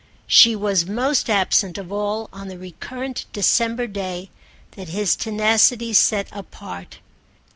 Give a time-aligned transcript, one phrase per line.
[0.25, 4.31] She was most absent of all on the recurrent December day
[4.71, 6.97] that his tenacity set apart.